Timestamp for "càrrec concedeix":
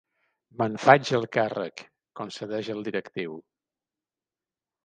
1.37-2.73